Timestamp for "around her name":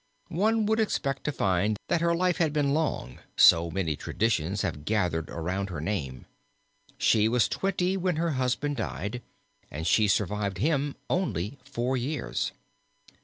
5.29-6.25